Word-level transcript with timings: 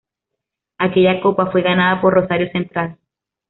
Aquella 0.79 1.21
copa, 1.21 1.51
fue 1.51 1.61
ganada 1.61 2.01
por 2.01 2.15
Rosario 2.15 2.49
Central. 2.49 2.97